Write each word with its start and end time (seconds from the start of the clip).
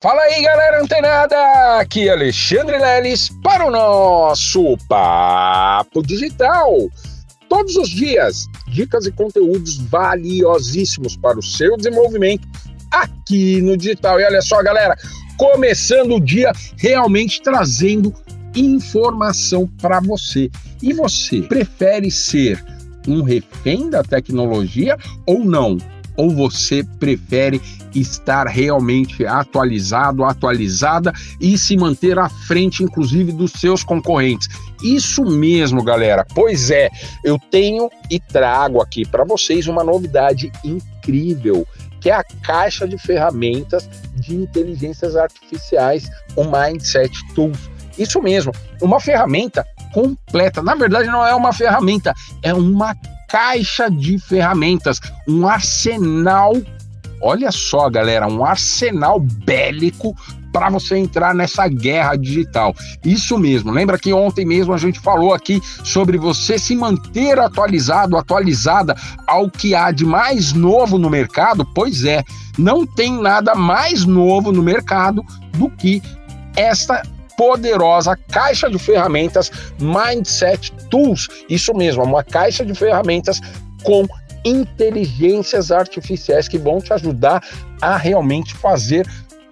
Fala 0.00 0.22
aí, 0.22 0.40
galera 0.44 0.80
antenada! 0.80 1.80
Aqui 1.80 2.08
é 2.08 2.12
Alexandre 2.12 2.78
Leles 2.78 3.30
para 3.42 3.66
o 3.66 3.70
nosso 3.72 4.76
Papo 4.88 6.04
Digital. 6.06 6.88
Todos 7.48 7.74
os 7.74 7.88
dias, 7.88 8.46
dicas 8.68 9.06
e 9.06 9.10
conteúdos 9.10 9.76
valiosíssimos 9.76 11.16
para 11.16 11.36
o 11.36 11.42
seu 11.42 11.76
desenvolvimento 11.76 12.46
aqui 12.92 13.60
no 13.60 13.76
digital. 13.76 14.20
E 14.20 14.24
olha 14.24 14.40
só, 14.40 14.62
galera, 14.62 14.96
começando 15.36 16.14
o 16.14 16.20
dia 16.20 16.52
realmente 16.76 17.42
trazendo 17.42 18.14
informação 18.54 19.66
para 19.82 19.98
você. 19.98 20.48
E 20.80 20.92
você 20.92 21.42
prefere 21.42 22.08
ser 22.08 22.64
um 23.08 23.24
refém 23.24 23.90
da 23.90 24.04
tecnologia 24.04 24.96
ou 25.26 25.44
não? 25.44 25.76
Ou 26.18 26.30
você 26.30 26.84
prefere 26.98 27.62
estar 27.94 28.46
realmente 28.46 29.24
atualizado, 29.24 30.24
atualizada 30.24 31.12
e 31.40 31.56
se 31.56 31.76
manter 31.76 32.18
à 32.18 32.28
frente, 32.28 32.82
inclusive, 32.82 33.32
dos 33.32 33.52
seus 33.52 33.82
concorrentes? 33.82 34.48
Isso 34.82 35.24
mesmo, 35.24 35.82
galera. 35.82 36.26
Pois 36.34 36.70
é, 36.70 36.90
eu 37.24 37.38
tenho 37.50 37.88
e 38.10 38.20
trago 38.20 38.82
aqui 38.82 39.06
para 39.06 39.24
vocês 39.24 39.66
uma 39.66 39.82
novidade 39.84 40.52
incrível 40.64 41.66
que 42.00 42.10
é 42.10 42.14
a 42.14 42.24
caixa 42.42 42.86
de 42.86 42.96
ferramentas 42.96 43.88
de 44.14 44.36
inteligências 44.36 45.16
artificiais, 45.16 46.08
o 46.36 46.44
Mindset 46.44 47.12
Tools. 47.34 47.58
Isso 47.98 48.22
mesmo, 48.22 48.52
uma 48.80 49.00
ferramenta 49.00 49.66
completa. 49.92 50.62
Na 50.62 50.74
verdade, 50.74 51.08
não 51.08 51.26
é 51.26 51.34
uma 51.34 51.52
ferramenta, 51.52 52.14
é 52.42 52.54
uma 52.54 52.94
caixa 53.28 53.90
de 53.90 54.18
ferramentas, 54.18 55.00
um 55.28 55.46
arsenal. 55.46 56.54
Olha 57.20 57.52
só, 57.52 57.90
galera, 57.90 58.26
um 58.26 58.44
arsenal 58.44 59.20
bélico 59.20 60.16
para 60.52 60.70
você 60.70 60.96
entrar 60.96 61.34
nessa 61.34 61.68
guerra 61.68 62.16
digital. 62.16 62.74
Isso 63.04 63.38
mesmo. 63.38 63.70
Lembra 63.70 63.98
que 63.98 64.12
ontem 64.12 64.46
mesmo 64.46 64.72
a 64.72 64.78
gente 64.78 64.98
falou 64.98 65.34
aqui 65.34 65.60
sobre 65.84 66.16
você 66.16 66.58
se 66.58 66.74
manter 66.74 67.38
atualizado, 67.38 68.16
atualizada 68.16 68.96
ao 69.26 69.50
que 69.50 69.74
há 69.74 69.90
de 69.90 70.04
mais 70.04 70.52
novo 70.52 70.98
no 70.98 71.10
mercado? 71.10 71.66
Pois 71.74 72.04
é, 72.04 72.24
não 72.56 72.86
tem 72.86 73.20
nada 73.20 73.54
mais 73.54 74.04
novo 74.04 74.50
no 74.50 74.62
mercado 74.62 75.22
do 75.56 75.70
que 75.70 76.02
esta 76.56 77.02
poderosa 77.38 78.16
caixa 78.16 78.68
de 78.68 78.78
ferramentas 78.80 79.50
Mindset 79.80 80.72
Tools. 80.90 81.28
Isso 81.48 81.72
mesmo, 81.72 82.02
uma 82.02 82.24
caixa 82.24 82.66
de 82.66 82.74
ferramentas 82.74 83.40
com 83.84 84.04
inteligências 84.44 85.70
artificiais 85.70 86.48
que 86.48 86.58
vão 86.58 86.80
te 86.80 86.92
ajudar 86.92 87.42
a 87.80 87.96
realmente 87.96 88.54
fazer 88.54 89.06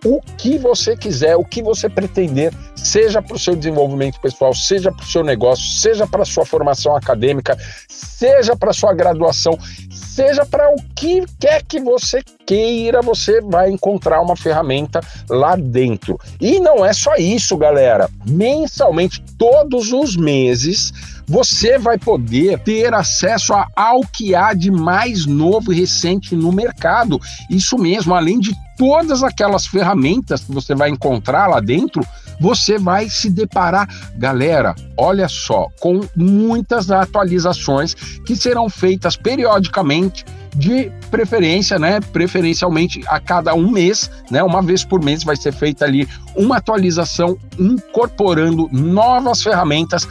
o 0.04 0.20
que 0.38 0.58
você 0.58 0.96
quiser, 0.96 1.36
o 1.36 1.44
que 1.44 1.62
você 1.62 1.88
pretender, 1.88 2.52
seja 2.74 3.20
para 3.20 3.36
o 3.36 3.38
seu 3.38 3.56
desenvolvimento 3.56 4.20
pessoal, 4.20 4.54
seja 4.54 4.92
para 4.92 5.04
o 5.04 5.08
seu 5.08 5.24
negócio, 5.24 5.64
seja 5.64 6.06
para 6.06 6.22
a 6.22 6.26
sua 6.26 6.44
formação 6.44 6.94
acadêmica, 6.94 7.56
seja 7.88 8.56
para 8.56 8.70
a 8.70 8.74
sua 8.74 8.94
graduação, 8.94 9.58
seja 9.90 10.44
para 10.46 10.70
o 10.70 10.76
que 10.94 11.24
quer 11.38 11.62
que 11.62 11.80
você 11.80 12.22
queira, 12.46 13.02
você 13.02 13.40
vai 13.40 13.70
encontrar 13.70 14.20
uma 14.20 14.36
ferramenta 14.36 15.00
lá 15.28 15.56
dentro. 15.56 16.18
E 16.40 16.60
não 16.60 16.84
é 16.84 16.92
só 16.92 17.16
isso, 17.16 17.56
galera. 17.56 18.08
Mensalmente, 18.26 19.22
todos 19.36 19.92
os 19.92 20.16
meses, 20.16 20.92
você 21.26 21.78
vai 21.78 21.98
poder 21.98 22.58
ter 22.60 22.94
acesso 22.94 23.52
a, 23.52 23.66
ao 23.74 24.00
que 24.02 24.34
há 24.34 24.54
de 24.54 24.70
mais 24.70 25.26
novo 25.26 25.72
e 25.72 25.76
recente 25.76 26.36
no 26.36 26.52
mercado. 26.52 27.20
Isso 27.50 27.76
mesmo, 27.76 28.14
além 28.14 28.38
de 28.38 28.54
todas 28.76 29.22
aquelas 29.22 29.66
ferramentas 29.66 30.42
que 30.42 30.52
você 30.52 30.74
vai 30.74 30.90
encontrar 30.90 31.46
lá 31.48 31.60
dentro, 31.60 32.06
você 32.40 32.78
vai 32.78 33.08
se 33.08 33.30
deparar, 33.30 33.88
galera, 34.16 34.74
olha 34.96 35.26
só, 35.26 35.68
com 35.80 36.00
muitas 36.14 36.90
atualizações 36.90 37.94
que 37.94 38.36
serão 38.36 38.68
feitas 38.68 39.16
periodicamente 39.16 40.24
de 40.56 40.90
preferência, 41.10 41.78
né? 41.78 42.00
Preferencialmente 42.00 43.02
a 43.06 43.20
cada 43.20 43.54
um 43.54 43.70
mês, 43.70 44.10
né? 44.30 44.42
Uma 44.42 44.62
vez 44.62 44.84
por 44.84 45.02
mês 45.02 45.22
vai 45.22 45.36
ser 45.36 45.52
feita 45.52 45.84
ali 45.84 46.08
uma 46.34 46.56
atualização 46.56 47.36
incorporando 47.58 48.68
novas 48.72 49.42
ferramentas 49.42 50.08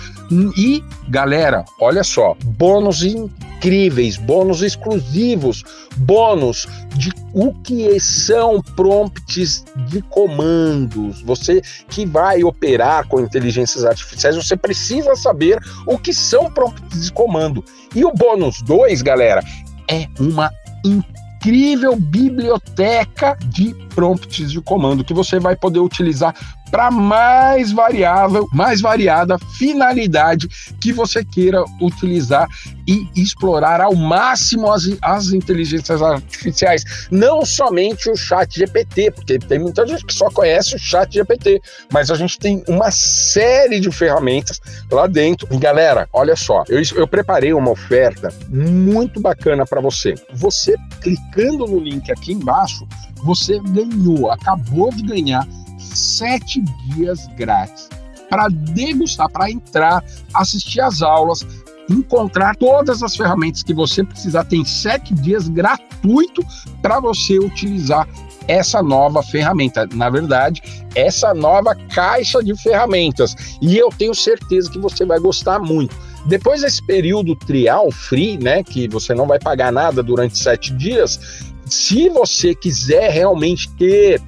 e, 0.57 0.83
galera, 1.07 1.65
olha 1.79 2.03
só, 2.03 2.35
bônus 2.43 3.03
incríveis, 3.03 4.17
bônus 4.17 4.61
exclusivos, 4.61 5.63
bônus 5.97 6.67
de 6.95 7.11
o 7.33 7.53
que 7.53 7.99
são 7.99 8.61
prompts 8.75 9.65
de 9.87 10.01
comandos. 10.01 11.21
Você 11.21 11.61
que 11.89 12.05
vai 12.05 12.43
operar 12.43 13.07
com 13.07 13.19
inteligências 13.19 13.83
artificiais, 13.83 14.35
você 14.35 14.55
precisa 14.55 15.15
saber 15.15 15.59
o 15.85 15.97
que 15.97 16.13
são 16.13 16.51
prompts 16.51 17.05
de 17.05 17.11
comando. 17.11 17.63
E 17.93 18.03
o 18.05 18.13
bônus 18.13 18.61
2, 18.61 19.01
galera, 19.01 19.43
é 19.89 20.07
uma 20.19 20.51
incrível 20.83 21.95
biblioteca 21.95 23.37
de 23.45 23.73
prompts 23.93 24.51
de 24.51 24.61
comando 24.61 25.03
que 25.03 25.13
você 25.13 25.39
vai 25.39 25.55
poder 25.55 25.79
utilizar 25.79 26.33
para 26.69 26.91
mais 26.91 27.71
variável, 27.71 28.47
mais 28.51 28.81
variada 28.81 29.37
finalidade 29.57 30.47
que 30.79 30.91
você 30.91 31.23
queira 31.23 31.63
utilizar 31.81 32.47
e 32.87 33.07
explorar 33.15 33.81
ao 33.81 33.95
máximo 33.95 34.71
as, 34.71 34.83
as 35.01 35.31
inteligências 35.31 36.01
artificiais, 36.01 37.07
não 37.09 37.45
somente 37.45 38.09
o 38.09 38.15
chat 38.15 38.59
GPT, 38.59 39.11
porque 39.11 39.39
tem 39.39 39.59
muita 39.59 39.87
gente 39.87 40.05
que 40.05 40.13
só 40.13 40.29
conhece 40.29 40.75
o 40.75 40.79
chat 40.79 41.11
GPT, 41.11 41.61
mas 41.91 42.11
a 42.11 42.15
gente 42.15 42.37
tem 42.37 42.63
uma 42.67 42.91
série 42.91 43.79
de 43.79 43.91
ferramentas 43.91 44.61
lá 44.91 45.07
dentro. 45.07 45.47
E 45.51 45.57
galera, 45.57 46.07
olha 46.13 46.35
só, 46.35 46.63
eu, 46.67 46.81
eu 46.95 47.07
preparei 47.07 47.53
uma 47.53 47.71
oferta 47.71 48.31
muito 48.49 49.19
bacana 49.19 49.65
para 49.65 49.81
você. 49.81 50.13
Você 50.33 50.75
clicando 51.01 51.65
no 51.65 51.79
link 51.79 52.11
aqui 52.11 52.33
embaixo, 52.33 52.87
você 53.23 53.59
ganhou, 53.59 54.29
acabou 54.29 54.91
de 54.91 55.01
ganhar 55.01 55.47
sete 55.95 56.61
dias 56.93 57.27
grátis 57.37 57.89
para 58.29 58.47
degustar, 58.49 59.29
para 59.29 59.51
entrar, 59.51 60.03
assistir 60.33 60.81
às 60.81 61.01
aulas, 61.01 61.45
encontrar 61.89 62.55
todas 62.55 63.03
as 63.03 63.15
ferramentas 63.15 63.63
que 63.63 63.73
você 63.73 64.03
precisar. 64.03 64.43
Tem 64.45 64.65
sete 64.65 65.13
dias 65.13 65.47
gratuito 65.47 66.43
para 66.81 66.99
você 66.99 67.37
utilizar 67.39 68.07
essa 68.47 68.81
nova 68.81 69.23
ferramenta. 69.23 69.87
Na 69.93 70.09
verdade, 70.09 70.61
essa 70.95 71.33
nova 71.33 71.75
caixa 71.93 72.43
de 72.43 72.55
ferramentas. 72.61 73.35
E 73.61 73.77
eu 73.77 73.89
tenho 73.89 74.13
certeza 74.13 74.71
que 74.71 74.79
você 74.79 75.05
vai 75.05 75.19
gostar 75.19 75.59
muito. 75.59 75.95
Depois 76.27 76.61
desse 76.61 76.83
período 76.85 77.35
trial 77.35 77.91
free, 77.91 78.37
né, 78.37 78.63
que 78.63 78.87
você 78.87 79.13
não 79.13 79.27
vai 79.27 79.39
pagar 79.39 79.71
nada 79.71 80.01
durante 80.01 80.37
sete 80.37 80.73
dias, 80.73 81.19
se 81.65 82.09
você 82.09 82.55
quiser 82.55 83.11
realmente 83.11 83.69
ter 83.75 84.21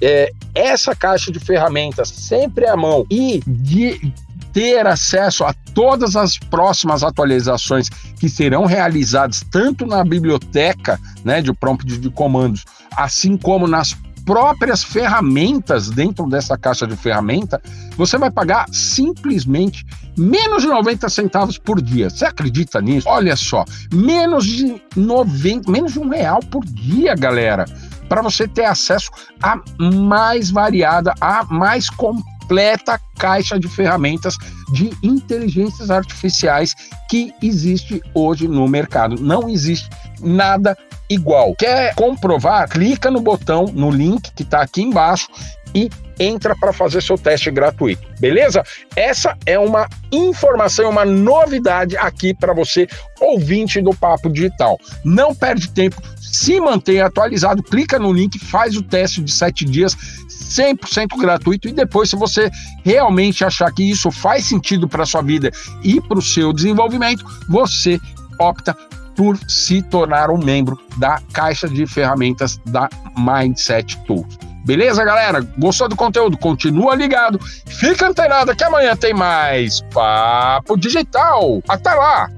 é, 0.00 0.32
essa 0.54 0.94
caixa 0.94 1.32
de 1.32 1.38
ferramentas 1.38 2.08
sempre 2.08 2.66
à 2.66 2.76
mão 2.76 3.06
e 3.10 3.40
de 3.46 4.12
ter 4.52 4.86
acesso 4.86 5.44
a 5.44 5.54
todas 5.74 6.14
as 6.14 6.38
próximas 6.38 7.02
atualizações 7.02 7.88
que 7.88 8.28
serão 8.28 8.66
realizadas 8.66 9.44
tanto 9.50 9.86
na 9.86 10.04
biblioteca 10.04 11.00
né, 11.24 11.40
de 11.40 11.52
prompt 11.54 11.86
de 11.98 12.10
comandos, 12.10 12.64
assim 12.96 13.36
como 13.36 13.66
nas 13.66 13.96
próprias 14.24 14.84
ferramentas 14.84 15.90
dentro 15.90 16.28
dessa 16.28 16.56
caixa 16.56 16.86
de 16.86 16.96
ferramenta, 16.96 17.60
você 17.96 18.16
vai 18.16 18.30
pagar 18.30 18.66
simplesmente 18.70 19.84
menos 20.16 20.62
de 20.62 20.68
90 20.68 21.08
centavos 21.08 21.58
por 21.58 21.80
dia. 21.80 22.08
Você 22.08 22.24
acredita 22.24 22.80
nisso? 22.80 23.08
Olha 23.08 23.34
só, 23.34 23.64
menos 23.92 24.46
de 24.46 24.80
90, 24.94 25.70
menos 25.70 25.92
de 25.92 25.98
um 25.98 26.08
real 26.08 26.40
por 26.40 26.64
dia, 26.64 27.16
galera 27.16 27.64
para 28.08 28.22
você 28.22 28.46
ter 28.46 28.64
acesso 28.64 29.10
à 29.42 29.60
mais 29.78 30.50
variada, 30.50 31.14
à 31.20 31.44
mais 31.44 31.88
completa 31.90 33.00
caixa 33.18 33.58
de 33.58 33.68
ferramentas 33.68 34.36
de 34.72 34.90
inteligências 35.02 35.90
artificiais 35.90 36.74
que 37.08 37.32
existe 37.42 38.02
hoje 38.14 38.48
no 38.48 38.66
mercado. 38.68 39.16
Não 39.20 39.48
existe 39.48 39.88
nada 40.20 40.76
igual. 41.12 41.54
Quer 41.54 41.94
comprovar? 41.94 42.68
Clica 42.68 43.10
no 43.10 43.20
botão, 43.20 43.66
no 43.72 43.90
link 43.90 44.32
que 44.34 44.42
está 44.42 44.62
aqui 44.62 44.82
embaixo 44.82 45.28
e 45.74 45.90
entra 46.18 46.54
para 46.54 46.72
fazer 46.72 47.02
seu 47.02 47.16
teste 47.16 47.50
gratuito, 47.50 48.06
beleza? 48.20 48.62
Essa 48.94 49.36
é 49.46 49.58
uma 49.58 49.88
informação, 50.12 50.90
uma 50.90 51.04
novidade 51.04 51.96
aqui 51.96 52.34
para 52.34 52.52
você, 52.52 52.86
ouvinte 53.20 53.80
do 53.80 53.94
Papo 53.94 54.30
Digital. 54.30 54.78
Não 55.04 55.34
perde 55.34 55.70
tempo, 55.70 56.00
se 56.20 56.60
mantenha 56.60 57.06
atualizado, 57.06 57.62
clica 57.62 57.98
no 57.98 58.12
link, 58.12 58.38
faz 58.38 58.76
o 58.76 58.82
teste 58.82 59.22
de 59.22 59.32
sete 59.32 59.64
dias, 59.64 59.96
100% 60.28 61.18
gratuito 61.18 61.68
e 61.68 61.72
depois, 61.72 62.10
se 62.10 62.16
você 62.16 62.50
realmente 62.84 63.44
achar 63.44 63.72
que 63.72 63.82
isso 63.82 64.10
faz 64.10 64.44
sentido 64.44 64.88
para 64.88 65.06
sua 65.06 65.22
vida 65.22 65.50
e 65.82 66.00
para 66.00 66.18
o 66.18 66.22
seu 66.22 66.52
desenvolvimento, 66.52 67.24
você 67.48 67.98
opta 68.38 68.76
por 69.16 69.38
se 69.48 69.82
tornar 69.82 70.30
um 70.30 70.38
membro 70.38 70.78
da 70.96 71.20
caixa 71.32 71.68
de 71.68 71.86
ferramentas 71.86 72.60
da 72.66 72.88
Mindset 73.16 73.98
Tools. 74.06 74.38
Beleza, 74.64 75.04
galera? 75.04 75.40
Gostou 75.58 75.88
do 75.88 75.96
conteúdo? 75.96 76.38
Continua 76.38 76.94
ligado. 76.94 77.38
Fica 77.66 78.06
antenado 78.06 78.54
que 78.54 78.62
amanhã 78.62 78.94
tem 78.94 79.12
mais 79.12 79.80
Papo 79.92 80.76
Digital. 80.76 81.60
Até 81.68 81.92
lá! 81.92 82.30